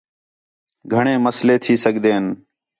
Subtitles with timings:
[0.93, 2.25] گھݨیں مسئلے تھی سڳدے ہِن